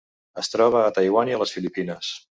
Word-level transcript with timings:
Es 0.43 0.49
troba 0.53 0.81
a 0.85 0.95
Taiwan 0.97 1.33
i 1.33 1.37
a 1.37 1.41
les 1.43 1.57
Filipines. 1.59 2.15